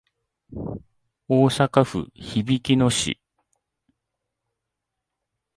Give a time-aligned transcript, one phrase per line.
[1.29, 3.19] 大阪府羽曳野市